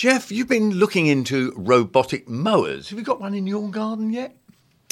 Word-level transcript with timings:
Jeff, 0.00 0.32
you've 0.32 0.48
been 0.48 0.70
looking 0.70 1.08
into 1.08 1.52
robotic 1.58 2.26
mowers. 2.26 2.88
Have 2.88 2.98
you 2.98 3.04
got 3.04 3.20
one 3.20 3.34
in 3.34 3.46
your 3.46 3.68
garden 3.68 4.08
yet? 4.08 4.34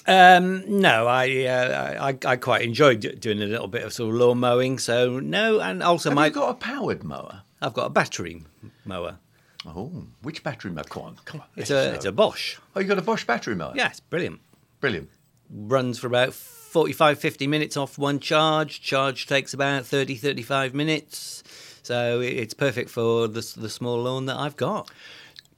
Um, 0.07 0.63
no, 0.83 1.07
I, 1.07 1.45
uh, 1.47 2.11
I 2.13 2.19
I 2.27 2.37
quite 2.37 2.61
enjoy 2.61 2.97
do- 2.97 3.15
doing 3.15 3.41
a 3.41 3.47
little 3.47 3.69
bit 3.69 3.85
of 3.85 3.95
sort 3.95 4.13
of 4.13 4.21
lawn 4.21 4.41
mowing. 4.41 4.79
So 4.79 5.19
no, 5.19 5.61
and 5.61 5.83
also 5.83 6.11
Have 6.11 6.15
my 6.17 6.27
you 6.27 6.33
got 6.33 6.51
a 6.51 6.55
powered 6.57 7.05
mower? 7.05 7.41
I've 7.63 7.73
got 7.73 7.87
a 7.87 7.89
battery 7.89 8.43
mower. 8.85 9.17
Oh, 9.65 10.05
which 10.21 10.45
battery 10.45 10.73
mower? 10.73 10.85
Come 10.85 11.05
on, 11.05 11.17
come 11.25 11.41
on. 11.41 11.47
It's 11.57 11.71
a 11.71 11.95
it's 11.95 12.05
a 12.05 12.13
Bosch. 12.13 12.59
Oh, 12.77 12.81
you 12.81 12.87
got 12.87 12.99
a 12.99 13.03
Bosch 13.03 13.25
battery 13.25 13.55
mower? 13.55 13.73
Yeah, 13.75 13.89
it's 13.89 14.01
brilliant. 14.01 14.41
Brilliant. 14.83 15.09
Runs 15.49 15.99
for 15.99 16.09
about 16.09 16.35
45, 16.69 17.19
50 17.19 17.47
minutes 17.47 17.77
off 17.77 17.99
one 17.99 18.21
charge. 18.21 18.81
Charge 18.81 19.27
takes 19.27 19.55
about 19.55 19.87
30, 19.87 20.17
35 20.17 20.75
minutes. 20.75 21.43
So 21.83 22.21
it's 22.21 22.55
perfect 22.55 22.91
for 22.91 23.27
the, 23.27 23.41
the 23.57 23.71
small 23.71 24.03
lawn 24.03 24.27
that 24.27 24.37
I've 24.37 24.57
got. 24.57 24.91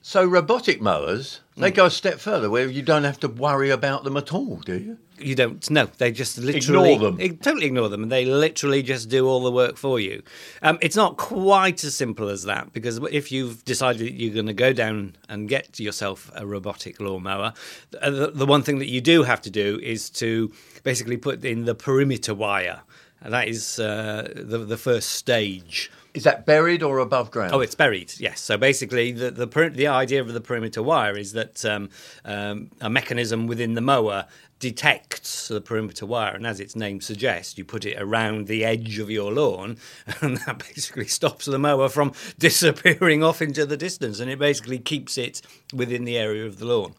So 0.03 0.25
robotic 0.25 0.81
mowers, 0.81 1.41
they 1.57 1.71
mm. 1.71 1.75
go 1.75 1.87
a 1.87 1.91
step 1.91 2.21
further 2.21 2.49
where 2.49 2.69
you 2.69 2.83
don't 2.83 3.05
have 3.05 3.21
to 3.21 3.29
worry 3.29 3.71
about 3.71 4.05
them 4.05 4.17
at 4.17 4.33
all, 4.33 4.57
do 4.57 4.79
you? 4.79 4.99
You 5.21 5.35
don't 5.35 5.71
no, 5.71 5.87
they 5.99 6.13
just 6.13 6.39
literally 6.39 6.95
Ignore 6.95 7.13
them. 7.13 7.39
Totally 7.39 7.67
ignore 7.67 7.89
them, 7.89 8.03
and 8.03 8.13
they 8.13 8.25
literally 8.25 8.83
just 8.83 9.09
do 9.09 9.27
all 9.27 9.43
the 9.43 9.51
work 9.51 9.77
for 9.77 10.01
you. 10.01 10.23
Um, 10.63 10.79
it's 10.81 10.97
not 10.97 11.17
quite 11.17 11.85
as 11.85 11.95
simple 11.95 12.29
as 12.29 12.45
that 12.45 12.73
because 12.73 12.99
if 13.11 13.31
you've 13.31 13.65
decided 13.65 14.01
that 14.07 14.13
you're 14.13 14.35
going 14.35 14.47
to 14.47 14.53
go 14.53 14.73
down 14.73 15.17
and 15.29 15.49
get 15.49 15.79
yourself 15.79 16.31
a 16.35 16.47
robotic 16.47 17.01
lawnmower, 17.01 17.53
the, 17.91 18.31
the 18.35 18.47
one 18.47 18.63
thing 18.63 18.79
that 18.79 18.89
you 18.89 19.01
do 19.01 19.23
have 19.23 19.41
to 19.43 19.51
do 19.51 19.79
is 19.83 20.11
to 20.11 20.53
basically 20.83 21.17
put 21.17 21.45
in 21.45 21.65
the 21.65 21.75
perimeter 21.75 22.35
wire, 22.35 22.81
and 23.21 23.33
that 23.33 23.49
is 23.49 23.79
uh, 23.79 24.33
the 24.35 24.59
the 24.59 24.77
first 24.77 25.11
stage. 25.11 25.91
Is 26.13 26.25
that 26.25 26.45
buried 26.45 26.83
or 26.83 26.99
above 26.99 27.31
ground? 27.31 27.53
Oh, 27.55 27.61
it's 27.61 27.75
buried. 27.75 28.13
Yes. 28.19 28.41
So 28.41 28.57
basically, 28.57 29.13
the 29.13 29.31
the, 29.31 29.71
the 29.73 29.87
idea 29.87 30.21
of 30.21 30.33
the 30.33 30.41
perimeter 30.41 30.83
wire 30.83 31.17
is 31.17 31.33
that 31.33 31.65
um, 31.65 31.91
um, 32.25 32.71
a 32.81 32.91
mechanism 32.91 33.47
within 33.47 33.75
the 33.75 33.81
mower 33.81 34.27
detects 34.59 35.49
the 35.49 35.61
perimeter 35.61 36.07
wire, 36.07 36.35
and 36.35 36.47
as 36.47 36.61
its 36.61 36.77
name 36.77 37.01
suggests, 37.01 37.57
you 37.57 37.65
put 37.65 37.85
it 37.85 38.01
around 38.01 38.47
the 38.47 38.65
edge 38.65 38.99
of 38.99 39.11
your 39.11 39.33
lawn, 39.33 39.79
and 40.21 40.37
that 40.39 40.59
basically 40.59 41.07
stops 41.07 41.47
the 41.47 41.59
mower 41.59 41.89
from 41.89 42.13
disappearing 42.39 43.23
off 43.25 43.41
into 43.41 43.65
the 43.65 43.77
distance, 43.77 44.21
and 44.21 44.31
it 44.31 44.39
basically 44.39 44.79
keeps 44.79 45.17
it 45.17 45.41
within 45.73 46.05
the 46.05 46.19
area 46.19 46.47
of 46.47 46.59
the 46.59 46.67
lawn. 46.67 46.95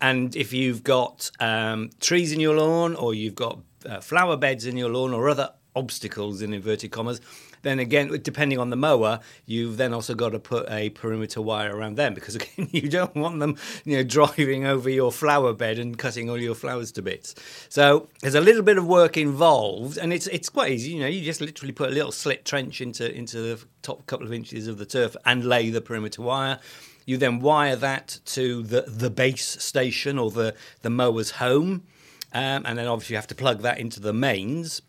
And 0.00 0.34
if 0.34 0.52
you've 0.52 0.82
got 0.82 1.30
um, 1.38 1.90
trees 2.00 2.32
in 2.32 2.40
your 2.40 2.56
lawn, 2.56 2.96
or 2.96 3.14
you've 3.14 3.36
got 3.36 3.60
uh, 3.86 4.00
flower 4.00 4.36
beds 4.36 4.66
in 4.66 4.76
your 4.76 4.90
lawn, 4.90 5.14
or 5.14 5.28
other 5.28 5.52
obstacles 5.76 6.42
in 6.42 6.52
inverted 6.52 6.90
commas, 6.90 7.20
then 7.64 7.80
again, 7.80 8.20
depending 8.22 8.58
on 8.58 8.70
the 8.70 8.76
mower, 8.76 9.20
you've 9.46 9.76
then 9.76 9.92
also 9.92 10.14
got 10.14 10.30
to 10.30 10.38
put 10.38 10.70
a 10.70 10.90
perimeter 10.90 11.42
wire 11.42 11.74
around 11.74 11.96
them 11.96 12.14
because 12.14 12.34
again, 12.36 12.68
you 12.70 12.88
don't 12.88 13.14
want 13.16 13.40
them, 13.40 13.56
you 13.84 13.96
know, 13.96 14.04
driving 14.04 14.66
over 14.66 14.88
your 14.88 15.10
flower 15.10 15.52
bed 15.52 15.78
and 15.78 15.98
cutting 15.98 16.30
all 16.30 16.38
your 16.38 16.54
flowers 16.54 16.92
to 16.92 17.02
bits. 17.02 17.34
So 17.68 18.08
there's 18.20 18.36
a 18.36 18.40
little 18.40 18.62
bit 18.62 18.78
of 18.78 18.86
work 18.86 19.16
involved, 19.16 19.98
and 19.98 20.12
it's 20.12 20.26
it's 20.28 20.48
quite 20.48 20.70
easy. 20.72 20.92
You 20.92 21.00
know, 21.00 21.06
you 21.08 21.24
just 21.24 21.40
literally 21.40 21.72
put 21.72 21.90
a 21.90 21.92
little 21.92 22.12
slit 22.12 22.44
trench 22.44 22.80
into 22.80 23.12
into 23.12 23.40
the 23.40 23.64
top 23.82 24.06
couple 24.06 24.26
of 24.26 24.32
inches 24.32 24.68
of 24.68 24.78
the 24.78 24.86
turf 24.86 25.16
and 25.24 25.44
lay 25.44 25.70
the 25.70 25.80
perimeter 25.80 26.22
wire. 26.22 26.60
You 27.06 27.18
then 27.18 27.40
wire 27.40 27.76
that 27.76 28.20
to 28.26 28.62
the 28.62 28.82
the 28.82 29.10
base 29.10 29.62
station 29.62 30.18
or 30.18 30.30
the 30.30 30.54
the 30.82 30.90
mower's 30.90 31.32
home, 31.32 31.84
um, 32.32 32.62
and 32.64 32.78
then 32.78 32.86
obviously 32.86 33.14
you 33.14 33.18
have 33.18 33.26
to 33.28 33.34
plug 33.34 33.62
that 33.62 33.78
into 33.78 34.00
the 34.00 34.12
mains 34.12 34.82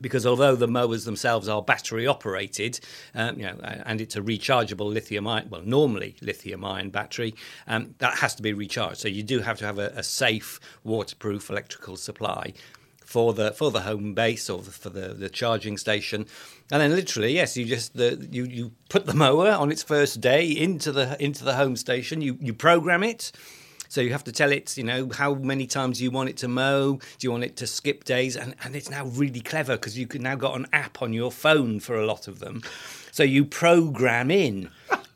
because 0.00 0.26
although 0.26 0.56
the 0.56 0.68
mowers 0.68 1.04
themselves 1.04 1.48
are 1.48 1.62
battery 1.62 2.06
operated, 2.06 2.80
um, 3.14 3.38
you 3.38 3.46
know, 3.46 3.58
and 3.62 4.00
it's 4.00 4.16
a 4.16 4.20
rechargeable 4.20 4.92
lithium 4.92 5.26
ion, 5.26 5.48
well, 5.50 5.62
normally 5.62 6.16
lithium 6.20 6.64
ion 6.64 6.90
battery, 6.90 7.34
um, 7.66 7.94
that 7.98 8.18
has 8.18 8.34
to 8.34 8.42
be 8.42 8.52
recharged. 8.52 8.98
So 8.98 9.08
you 9.08 9.22
do 9.22 9.40
have 9.40 9.58
to 9.58 9.66
have 9.66 9.78
a, 9.78 9.88
a 9.96 10.02
safe, 10.02 10.60
waterproof 10.84 11.50
electrical 11.50 11.96
supply 11.96 12.52
for 13.06 13.32
the 13.32 13.52
for 13.52 13.70
the 13.70 13.82
home 13.82 14.14
base 14.14 14.50
or 14.50 14.62
for 14.62 14.90
the, 14.90 15.14
the 15.14 15.30
charging 15.30 15.78
station. 15.78 16.26
And 16.72 16.82
then 16.82 16.90
literally, 16.94 17.32
yes, 17.32 17.56
you 17.56 17.64
just 17.64 17.96
the, 17.96 18.28
you 18.30 18.44
you 18.44 18.72
put 18.88 19.06
the 19.06 19.14
mower 19.14 19.50
on 19.50 19.70
its 19.70 19.82
first 19.82 20.20
day 20.20 20.46
into 20.46 20.92
the 20.92 21.16
into 21.22 21.44
the 21.44 21.54
home 21.54 21.76
station. 21.76 22.20
You 22.20 22.36
you 22.40 22.52
program 22.52 23.02
it. 23.02 23.32
So 23.88 24.00
you 24.00 24.12
have 24.12 24.24
to 24.24 24.32
tell 24.32 24.52
it, 24.52 24.76
you 24.76 24.84
know, 24.84 25.10
how 25.12 25.34
many 25.34 25.66
times 25.66 26.00
you 26.00 26.10
want 26.10 26.28
it 26.28 26.36
to 26.38 26.48
mow. 26.48 26.98
Do 27.18 27.26
you 27.26 27.30
want 27.30 27.44
it 27.44 27.56
to 27.56 27.66
skip 27.66 28.04
days? 28.04 28.36
And, 28.36 28.54
and 28.64 28.76
it's 28.76 28.90
now 28.90 29.06
really 29.06 29.40
clever 29.40 29.76
because 29.76 29.98
you 29.98 30.06
can 30.06 30.22
now 30.22 30.36
got 30.36 30.56
an 30.56 30.66
app 30.72 31.02
on 31.02 31.12
your 31.12 31.32
phone 31.32 31.80
for 31.80 31.98
a 31.98 32.06
lot 32.06 32.28
of 32.28 32.38
them. 32.38 32.62
So 33.12 33.22
you 33.22 33.44
program 33.44 34.30
in, 34.30 34.70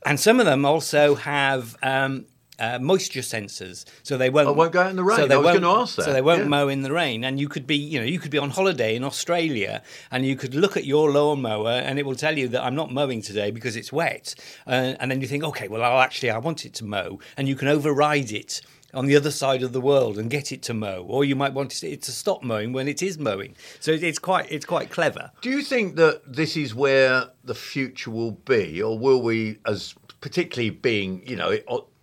and 0.07 0.19
some 0.19 0.41
of 0.41 0.47
them 0.47 0.65
also 0.65 1.15
have 1.17 1.77
um, 1.83 2.27
uh, 2.61 2.79
moisture 2.79 3.21
sensors, 3.21 3.85
so 4.03 4.17
they 4.17 4.31
won't. 4.31 4.49
Oh, 4.49 4.53
won't 4.53 4.73
go 4.73 4.83
out 4.83 4.91
in 4.91 4.97
the 4.97 5.05
rain. 5.05 5.17
So 5.19 5.27
they 5.27 5.35
I 5.35 5.39
was 5.39 5.45
won't- 5.47 5.63
gonna 5.63 5.81
ask 5.83 5.97
that, 5.97 6.05
So 6.05 6.13
they 6.13 6.23
won't 6.23 6.43
yeah. 6.43 6.49
mow 6.49 6.69
in 6.69 6.83
the 6.83 6.93
rain, 6.93 7.25
and 7.25 7.41
you 7.41 7.49
could 7.49 7.67
be, 7.67 7.77
you 7.77 7.99
know, 7.99 8.07
you 8.07 8.19
could 8.19 8.31
be 8.31 8.39
on 8.39 8.51
holiday 8.51 8.95
in 8.95 9.03
Australia, 9.05 9.83
and 10.11 10.25
you 10.27 10.37
could 10.37 10.55
look 10.55 10.77
at 10.77 10.85
your 10.85 11.11
lawnmower, 11.11 11.71
and 11.71 11.99
it 11.99 12.05
will 12.07 12.15
tell 12.15 12.37
you 12.39 12.49
that 12.49 12.63
I'm 12.63 12.75
not 12.75 12.93
mowing 12.93 13.23
today 13.23 13.51
because 13.51 13.77
it's 13.77 13.93
wet, 13.93 14.35
uh, 14.67 14.95
and 15.01 15.11
then 15.11 15.21
you 15.21 15.27
think, 15.27 15.43
okay, 15.45 15.69
well, 15.69 15.83
I'll 15.83 16.01
actually 16.01 16.31
I 16.31 16.39
want 16.39 16.65
it 16.65 16.75
to 16.75 16.85
mow, 16.85 17.19
and 17.37 17.49
you 17.49 17.57
can 17.57 17.69
override 17.69 18.31
it 18.33 18.61
on 18.93 19.07
the 19.07 19.15
other 19.15 19.31
side 19.31 19.63
of 19.63 19.73
the 19.73 19.81
world 19.81 20.19
and 20.19 20.29
get 20.29 20.51
it 20.51 20.63
to 20.63 20.75
mow, 20.75 21.05
or 21.09 21.25
you 21.25 21.37
might 21.37 21.53
want 21.55 21.83
it 21.85 22.03
to 22.03 22.11
stop 22.11 22.43
mowing 22.43 22.73
when 22.73 22.89
it 22.89 23.01
is 23.03 23.19
mowing. 23.19 23.55
So 23.79 23.93
it's 23.93 24.19
quite 24.19 24.51
it's 24.51 24.67
quite 24.67 24.91
clever. 24.91 25.31
Do 25.43 25.49
you 25.51 25.63
think 25.63 25.95
that 25.97 26.23
this 26.27 26.57
is 26.57 26.75
where 26.75 27.27
the 27.45 27.55
future 27.55 28.11
will 28.11 28.33
be, 28.33 28.83
or 28.83 28.99
will 28.99 29.23
we, 29.23 29.59
as 29.65 29.95
particularly 30.21 30.71
being, 30.71 31.23
you 31.25 31.37
know, 31.37 31.57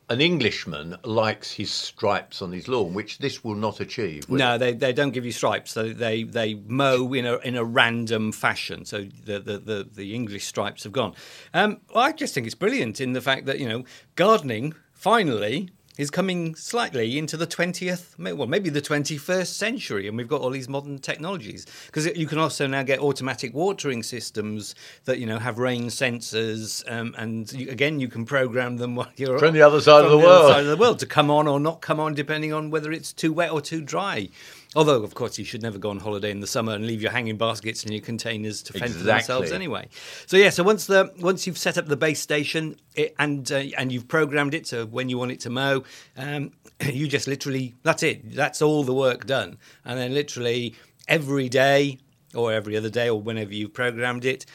an 0.09 0.21
Englishman 0.21 0.95
likes 1.03 1.51
his 1.51 1.69
stripes 1.69 2.41
on 2.41 2.51
his 2.51 2.67
lawn, 2.67 2.93
which 2.93 3.17
this 3.17 3.43
will 3.43 3.55
not 3.55 3.79
achieve? 3.79 4.27
will 4.29 4.37
it? 4.37 4.39
No, 4.39 4.57
they, 4.57 4.73
they 4.73 4.93
don't 4.93 5.11
give 5.11 5.25
you 5.25 5.31
stripes. 5.31 5.71
So 5.71 5.91
they, 5.91 6.23
they 6.23 6.55
mow 6.55 7.13
in 7.13 7.25
a 7.25 7.37
in 7.37 7.55
a 7.55 7.63
random 7.63 8.31
fashion. 8.31 8.85
So 8.85 9.05
the 9.25 9.39
the, 9.39 9.57
the, 9.57 9.87
the 9.93 10.15
English 10.15 10.45
stripes 10.45 10.83
have 10.83 10.93
gone. 10.93 11.13
Um, 11.53 11.81
well, 11.93 12.03
I 12.03 12.11
just 12.13 12.33
think 12.33 12.45
it's 12.45 12.55
brilliant 12.55 13.01
in 13.01 13.13
the 13.13 13.21
fact 13.21 13.45
that 13.47 13.59
you 13.59 13.67
know 13.67 13.83
gardening 14.15 14.73
finally 14.93 15.69
is 15.97 16.11
coming 16.11 16.55
slightly 16.55 17.17
into 17.17 17.37
the 17.37 17.47
20th, 17.47 18.17
well, 18.35 18.47
maybe 18.47 18.69
the 18.69 18.81
21st 18.81 19.47
century, 19.47 20.07
and 20.07 20.17
we've 20.17 20.27
got 20.27 20.41
all 20.41 20.49
these 20.49 20.69
modern 20.69 20.99
technologies. 20.99 21.65
Because 21.87 22.05
you 22.15 22.27
can 22.27 22.37
also 22.37 22.67
now 22.67 22.83
get 22.83 22.99
automatic 22.99 23.53
watering 23.53 24.03
systems 24.03 24.75
that, 25.05 25.19
you 25.19 25.25
know, 25.25 25.39
have 25.39 25.57
rain 25.57 25.87
sensors, 25.87 26.89
um, 26.91 27.15
and 27.17 27.51
you, 27.53 27.69
again, 27.69 27.99
you 27.99 28.07
can 28.07 28.25
program 28.25 28.77
them 28.77 28.95
while 28.95 29.11
you're 29.15 29.39
From 29.39 29.53
the 29.53 29.61
other 29.61 29.81
side 29.81 30.05
of 30.05 30.11
the 30.11 30.17
other 30.17 30.27
world. 30.27 30.51
side 30.51 30.63
of 30.63 30.67
the 30.67 30.77
world 30.77 30.99
to 30.99 31.05
come 31.05 31.31
on 31.31 31.47
or 31.47 31.59
not 31.59 31.81
come 31.81 31.99
on, 31.99 32.13
depending 32.13 32.53
on 32.53 32.69
whether 32.69 32.91
it's 32.91 33.13
too 33.13 33.33
wet 33.33 33.51
or 33.51 33.61
too 33.61 33.81
dry. 33.81 34.29
Although, 34.77 35.01
of 35.01 35.15
course, 35.15 35.39
you 35.39 35.43
should 35.43 35.63
never 35.63 35.79
go 35.79 35.89
on 35.89 35.99
holiday 35.99 36.29
in 36.29 36.39
the 36.39 36.45
summer 36.45 36.73
and 36.73 36.85
leave 36.85 37.01
your 37.01 37.09
hanging 37.09 37.35
baskets 37.35 37.81
and 37.83 37.91
your 37.91 38.03
containers 38.03 38.61
to 38.61 38.73
fend 38.73 38.93
for 38.93 39.05
themselves 39.05 39.51
anyway. 39.51 39.89
So 40.27 40.37
yeah, 40.37 40.51
so 40.51 40.61
once 40.61 40.85
the 40.85 41.11
once 41.19 41.47
you've 41.47 41.57
set 41.57 41.79
up 41.79 41.87
the 41.87 41.97
base 41.97 42.19
station 42.19 42.75
it, 42.93 43.15
and 43.17 43.51
uh, 43.51 43.63
and 43.75 43.91
you've 43.91 44.07
programmed 44.07 44.53
it 44.53 44.65
to 44.65 44.85
when 44.85 45.09
you 45.09 45.17
want 45.17 45.31
it 45.31 45.39
to 45.41 45.49
mow, 45.49 45.83
um, 46.15 46.51
you 46.85 47.07
just 47.07 47.27
literally 47.27 47.73
that's 47.81 48.03
it. 48.03 48.35
That's 48.35 48.61
all 48.61 48.83
the 48.83 48.93
work 48.93 49.25
done, 49.25 49.57
and 49.83 49.97
then 49.97 50.13
literally 50.13 50.75
every 51.07 51.49
day 51.49 51.97
or 52.35 52.53
every 52.53 52.77
other 52.77 52.91
day 52.91 53.09
or 53.09 53.19
whenever 53.19 53.55
you've 53.55 53.73
programmed 53.73 54.25
it. 54.25 54.45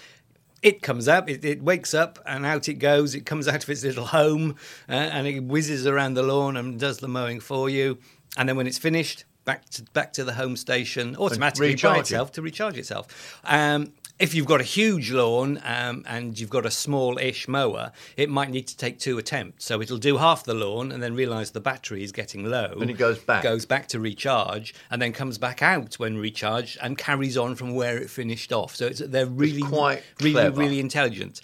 It 0.62 0.82
comes 0.82 1.08
up, 1.08 1.28
it, 1.28 1.44
it 1.44 1.64
wakes 1.64 1.94
up, 1.94 2.20
and 2.24 2.46
out 2.46 2.68
it 2.68 2.74
goes. 2.74 3.16
It 3.16 3.26
comes 3.26 3.48
out 3.52 3.64
of 3.64 3.68
its 3.68 3.82
little 3.82 4.06
home, 4.06 4.54
uh, 4.88 4.92
and 4.92 5.26
it 5.26 5.40
whizzes 5.40 5.84
around 5.84 6.14
the 6.14 6.22
lawn 6.22 6.56
and 6.56 6.78
does 6.78 6.98
the 6.98 7.08
mowing 7.08 7.40
for 7.40 7.68
you. 7.68 7.98
And 8.36 8.48
then 8.48 8.56
when 8.56 8.68
it's 8.68 8.78
finished, 8.78 9.24
back 9.44 9.68
to 9.70 9.82
back 9.92 10.12
to 10.14 10.24
the 10.24 10.34
home 10.34 10.56
station 10.56 11.16
automatically 11.16 11.68
by 11.68 11.72
recharge 11.72 11.96
it. 11.96 12.00
itself 12.00 12.32
to 12.32 12.42
recharge 12.42 12.78
itself. 12.78 13.40
Um, 13.44 13.92
if 14.18 14.34
you've 14.34 14.46
got 14.46 14.60
a 14.60 14.64
huge 14.64 15.10
lawn 15.10 15.60
um, 15.64 16.04
and 16.06 16.38
you've 16.38 16.50
got 16.50 16.64
a 16.64 16.70
small-ish 16.70 17.48
mower, 17.48 17.90
it 18.16 18.30
might 18.30 18.50
need 18.50 18.68
to 18.68 18.76
take 18.76 19.00
two 19.00 19.18
attempts. 19.18 19.64
So 19.64 19.80
it'll 19.82 19.98
do 19.98 20.16
half 20.16 20.44
the 20.44 20.54
lawn 20.54 20.92
and 20.92 21.02
then 21.02 21.14
realise 21.14 21.50
the 21.50 21.60
battery 21.60 22.04
is 22.04 22.12
getting 22.12 22.44
low. 22.44 22.76
And 22.80 22.88
it 22.88 22.98
goes 22.98 23.18
back. 23.18 23.42
Goes 23.42 23.66
back 23.66 23.88
to 23.88 23.98
recharge 23.98 24.74
and 24.90 25.02
then 25.02 25.12
comes 25.12 25.38
back 25.38 25.60
out 25.60 25.94
when 25.94 26.18
recharged 26.18 26.78
and 26.80 26.96
carries 26.96 27.36
on 27.36 27.56
from 27.56 27.74
where 27.74 27.98
it 27.98 28.10
finished 28.10 28.52
off. 28.52 28.76
So 28.76 28.86
it's, 28.86 29.00
they're 29.00 29.26
really, 29.26 29.62
quite 29.62 30.04
really, 30.20 30.32
clever. 30.34 30.60
really 30.60 30.78
intelligent. 30.78 31.40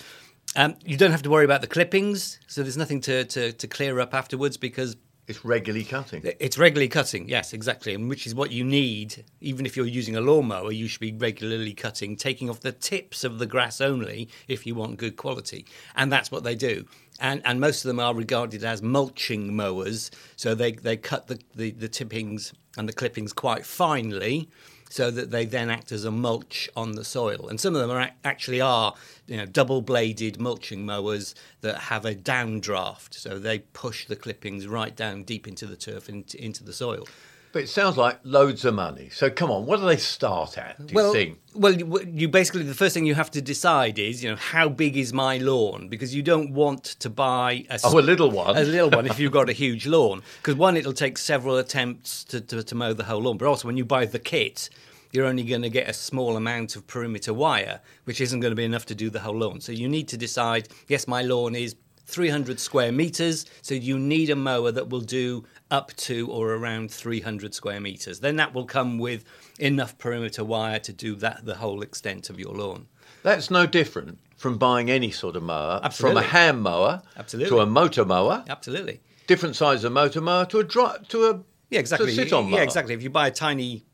Um, 0.55 0.76
you 0.84 0.96
don't 0.96 1.11
have 1.11 1.23
to 1.23 1.31
worry 1.31 1.44
about 1.44 1.62
the 1.62 1.67
clippings, 1.67 2.38
so 2.46 2.62
there's 2.62 2.76
nothing 2.76 3.00
to, 3.02 3.25
to, 3.25 3.52
to 3.52 3.67
clear 3.67 3.99
up 4.00 4.14
afterwards 4.14 4.56
because 4.56 4.96
It's 5.28 5.44
regularly 5.44 5.84
cutting. 5.84 6.22
it's 6.25 6.56
regularly 6.56 6.88
cutting, 6.88 7.28
yes, 7.28 7.52
exactly, 7.52 7.94
and 7.94 8.08
which 8.08 8.26
is 8.26 8.34
what 8.34 8.50
you 8.50 8.64
need. 8.64 9.25
Even 9.42 9.66
if 9.66 9.76
you're 9.76 9.84
using 9.84 10.16
a 10.16 10.22
lawnmower, 10.22 10.72
you 10.72 10.88
should 10.88 11.00
be 11.00 11.12
regularly 11.12 11.75
cutting, 11.75 12.16
taking 12.16 12.48
off 12.48 12.60
the 12.60 12.72
tips 12.72 13.25
of 13.25 13.38
the 13.38 13.44
grass 13.44 13.82
only 13.82 14.30
if 14.48 14.66
you 14.66 14.75
want 14.75 14.96
good 14.96 15.16
quality, 15.16 15.66
and 15.94 16.10
that's 16.10 16.32
what 16.32 16.44
they 16.44 16.54
do. 16.54 16.86
And 17.20 17.42
and 17.44 17.60
most 17.60 17.84
of 17.84 17.88
them 17.88 18.00
are 18.00 18.14
regarded 18.14 18.64
as 18.64 18.80
mulching 18.80 19.54
mowers, 19.54 20.10
so 20.36 20.54
they 20.54 20.72
they 20.72 20.96
cut 20.96 21.26
the 21.26 21.38
the, 21.54 21.72
the 21.72 21.88
tippings 21.88 22.54
and 22.78 22.88
the 22.88 22.94
clippings 22.94 23.34
quite 23.34 23.66
finely. 23.66 24.48
So 24.90 25.11
that 25.11 25.31
they 25.31 25.44
then 25.44 25.70
act 25.70 25.93
as 25.93 26.05
a 26.05 26.11
mulch 26.11 26.69
on 26.76 26.93
the 26.93 27.05
soil. 27.05 27.49
And 27.49 27.61
some 27.61 27.75
of 27.75 27.81
them 27.81 27.90
are 27.90 28.11
actually 28.25 28.61
are, 28.61 28.94
you 29.26 29.37
know, 29.37 29.46
double-bladed 29.46 30.40
mulching 30.40 30.87
mowers 30.87 31.35
that 31.61 31.76
have 31.76 32.05
a 32.05 32.14
downdraft, 32.14 33.14
so 33.14 33.38
they 33.38 33.61
push 33.61 34.06
the 34.06 34.17
clippings 34.17 34.67
right 34.67 34.94
down 34.94 35.25
deep 35.25 35.46
into 35.46 35.67
the 35.67 35.76
turf 35.76 36.08
and 36.08 36.35
into 36.35 36.64
the 36.64 36.73
soil. 36.73 37.06
But 37.53 37.62
it 37.62 37.69
sounds 37.69 37.97
like 37.97 38.21
loads 38.25 38.65
of 38.65 38.75
money. 38.75 39.09
So 39.11 39.31
come 39.31 39.50
on, 39.50 39.65
what 39.65 39.81
do 39.81 39.87
they 39.87 39.97
start 39.97 40.59
at? 40.59 40.85
Do 40.87 40.95
you 40.95 41.12
think? 41.12 41.39
well, 41.55 41.73
you, 41.75 42.00
you 42.12 42.29
basically 42.29 42.62
the 42.62 42.75
first 42.75 42.93
thing 42.95 43.06
you 43.06 43.15
have 43.15 43.31
to 43.33 43.41
decide 43.41 43.99
is, 43.99 44.23
you 44.23 44.31
know, 44.31 44.37
how 44.37 44.69
big 44.69 44.97
is 44.97 45.12
my 45.12 45.39
lawn? 45.39 45.89
Because 45.89 46.15
you 46.15 46.23
don't 46.23 46.53
want 46.53 46.85
to 46.85 47.09
buy 47.09 47.65
a, 47.71 47.81
Oh, 47.85 47.99
a 47.99 48.00
little 48.00 48.31
one. 48.31 48.56
a 48.56 48.62
little 48.62 48.91
one 48.91 49.06
if 49.06 49.19
you've 49.19 49.33
got 49.33 49.49
a 49.49 49.53
huge 49.65 49.87
lawn. 49.87 50.23
Because 50.43 50.56
one, 50.56 50.77
it'll 50.77 50.93
take 50.93 51.17
several 51.17 51.56
attempts 51.56 52.23
to, 52.25 52.41
to, 52.43 52.62
to 52.62 52.75
mow 52.75 52.93
the 52.93 53.05
whole 53.05 53.23
lawn. 53.23 53.39
But 53.39 53.49
also, 53.49 53.67
when 53.67 53.77
you 53.79 53.85
buy 53.85 54.05
the 54.05 54.19
kit, 54.19 54.69
you're 55.12 55.25
only 55.27 55.43
going 55.43 55.62
to 55.62 55.71
get 55.71 55.89
a 55.89 55.95
small 55.95 56.37
amount 56.37 56.77
of 56.77 56.87
perimeter 56.87 57.33
wire, 57.33 57.81
which 58.05 58.21
isn't 58.21 58.41
going 58.41 58.53
to 58.53 58.56
be 58.56 58.65
enough 58.65 58.85
to 58.87 58.95
do 58.95 59.09
the 59.09 59.21
whole 59.21 59.39
lawn. 59.39 59.61
So 59.62 59.73
you 59.73 59.89
need 59.89 60.06
to 60.09 60.19
decide. 60.19 60.69
Yes, 60.87 61.09
my 61.09 61.23
lawn 61.23 61.55
is 61.55 61.75
300 62.08 62.58
square 62.58 62.90
meters, 62.90 63.44
so 63.60 63.75
you 63.75 63.99
need 63.99 64.31
a 64.31 64.37
mower 64.37 64.72
that 64.72 64.88
will 64.88 65.02
do 65.02 65.44
up 65.70 65.94
to 65.96 66.26
or 66.31 66.55
around 66.55 66.90
300 66.90 67.55
square 67.55 67.81
meters. 67.81 68.20
Then 68.20 68.37
that 68.37 68.55
will 68.55 68.64
come 68.64 68.99
with 68.99 69.25
enough 69.58 69.99
perimeter 69.99 70.43
wire 70.43 70.78
to 70.81 70.93
do 70.93 71.14
that 71.16 71.44
the 71.44 71.56
whole 71.56 71.82
extent 71.82 72.31
of 72.31 72.40
your 72.40 72.55
lawn. 72.55 72.87
That's 73.22 73.50
no 73.50 73.66
different 73.66 74.19
from 74.38 74.56
buying 74.56 74.90
any 74.90 75.10
sort 75.10 75.37
of 75.37 75.43
mower. 75.43 75.81
Absolutely. 75.82 76.22
From 76.22 76.25
a 76.25 76.32
hand 76.32 76.62
mower 76.62 77.02
Absolutely. 77.19 77.50
to 77.50 77.60
a 77.60 77.66
motor 77.66 78.06
mower. 78.06 78.43
Absolutely. 78.49 79.00
Different 79.26 79.54
size 79.54 79.84
of 79.84 79.93
motor 79.93 80.22
mower 80.22 80.46
to 80.46 80.61
a 80.61 80.64
dry, 80.64 80.96
to 81.08 81.26
a 81.26 81.43
Yeah, 81.69 81.81
exactly. 81.81 82.12
Sit 82.12 82.32
on 82.32 82.49
yeah, 82.49 82.62
exactly. 82.62 82.94
If 82.94 83.02
you 83.02 83.11
buy 83.11 83.26
a 83.26 83.32
tiny 83.32 83.84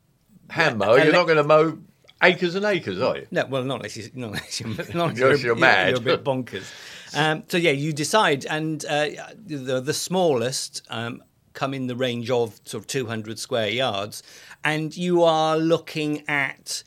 hand 0.49 0.77
mower, 0.77 0.99
you're 0.99 1.11
not 1.11 1.25
going 1.25 1.37
to 1.37 1.43
mow 1.43 1.77
acres 2.23 2.55
and 2.55 2.65
acres, 2.65 3.01
are 3.01 3.17
you? 3.17 3.27
No, 3.31 3.45
well, 3.47 3.63
not 3.63 3.75
unless, 3.75 3.97
you, 3.97 4.09
not 4.13 4.27
unless 4.27 4.59
you're, 4.61 4.69
not 4.69 4.87
unless 4.87 5.19
Unless 5.21 5.43
you're 5.43 5.55
mad. 5.57 5.89
You're 5.89 5.97
a 5.97 6.17
bit 6.17 6.23
bonkers. 6.23 6.71
Um, 7.15 7.43
so 7.47 7.57
yeah, 7.57 7.71
you 7.71 7.93
decide, 7.93 8.45
and 8.45 8.83
uh, 8.85 9.07
the 9.45 9.79
the 9.81 9.93
smallest 9.93 10.81
um, 10.89 11.23
come 11.53 11.73
in 11.73 11.87
the 11.87 11.95
range 11.95 12.29
of 12.29 12.59
sort 12.65 12.83
of 12.83 12.87
200 12.87 13.39
square 13.39 13.69
yards, 13.69 14.21
and 14.63 14.95
you 14.95 15.23
are 15.23 15.57
looking 15.57 16.23
at. 16.27 16.83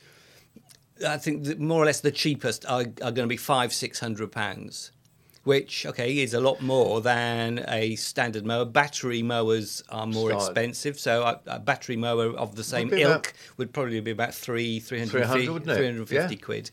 I 1.06 1.16
think 1.16 1.58
more 1.60 1.80
or 1.82 1.86
less 1.86 2.00
the 2.00 2.10
cheapest 2.10 2.66
are, 2.66 2.80
are 2.80 3.12
going 3.12 3.14
to 3.22 3.26
be 3.28 3.36
five, 3.36 3.72
six 3.72 4.00
hundred 4.00 4.32
pounds, 4.32 4.90
which 5.44 5.86
okay 5.86 6.18
is 6.18 6.34
a 6.34 6.40
lot 6.40 6.60
more 6.60 7.00
than 7.00 7.64
a 7.68 7.94
standard 7.94 8.44
mower. 8.44 8.64
Battery 8.64 9.22
mowers 9.22 9.82
are 9.90 10.08
more 10.08 10.30
Start- 10.30 10.42
expensive, 10.50 10.98
so 10.98 11.22
a, 11.22 11.40
a 11.46 11.58
battery 11.60 11.96
mower 11.96 12.36
of 12.36 12.56
the 12.56 12.64
same 12.64 12.88
be 12.88 13.02
about- 13.02 13.26
ilk 13.26 13.34
would 13.58 13.72
probably 13.72 14.00
be 14.00 14.10
about 14.10 14.34
three, 14.34 14.80
350, 14.80 15.46
300, 15.46 15.76
350 15.76 16.34
Yeah. 16.34 16.40
quid. 16.40 16.70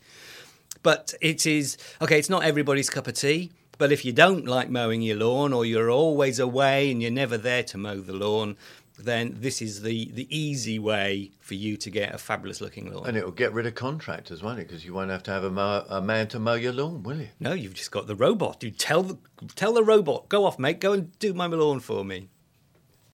But 0.86 1.14
it 1.20 1.46
is 1.46 1.78
okay. 2.00 2.16
It's 2.16 2.30
not 2.30 2.44
everybody's 2.44 2.88
cup 2.88 3.08
of 3.08 3.14
tea. 3.14 3.50
But 3.76 3.90
if 3.90 4.04
you 4.04 4.12
don't 4.12 4.46
like 4.46 4.70
mowing 4.70 5.02
your 5.02 5.16
lawn, 5.16 5.52
or 5.52 5.66
you're 5.66 5.90
always 5.90 6.38
away 6.38 6.92
and 6.92 7.02
you're 7.02 7.10
never 7.10 7.36
there 7.36 7.64
to 7.64 7.76
mow 7.76 7.96
the 7.96 8.12
lawn, 8.12 8.56
then 8.96 9.34
this 9.40 9.60
is 9.60 9.82
the 9.82 10.12
the 10.12 10.28
easy 10.30 10.78
way 10.78 11.32
for 11.40 11.54
you 11.54 11.76
to 11.78 11.90
get 11.90 12.14
a 12.14 12.18
fabulous 12.18 12.60
looking 12.60 12.92
lawn. 12.92 13.04
And 13.08 13.16
it 13.16 13.24
will 13.24 13.32
get 13.32 13.52
rid 13.52 13.66
of 13.66 13.74
contractors, 13.74 14.44
won't 14.44 14.60
it? 14.60 14.68
Because 14.68 14.84
you 14.84 14.94
won't 14.94 15.10
have 15.10 15.24
to 15.24 15.32
have 15.32 15.42
a, 15.42 15.50
mower, 15.50 15.84
a 15.88 16.00
man 16.00 16.28
to 16.28 16.38
mow 16.38 16.54
your 16.54 16.72
lawn, 16.72 17.02
will 17.02 17.16
you? 17.16 17.30
no, 17.40 17.52
you've 17.52 17.74
just 17.74 17.90
got 17.90 18.06
the 18.06 18.14
robot. 18.14 18.62
You 18.62 18.70
tell 18.70 19.02
the 19.02 19.18
tell 19.56 19.72
the 19.72 19.82
robot, 19.82 20.28
go 20.28 20.44
off, 20.44 20.56
mate, 20.56 20.78
go 20.78 20.92
and 20.92 21.18
do 21.18 21.34
my 21.34 21.46
lawn 21.46 21.80
for 21.80 22.04
me. 22.04 22.28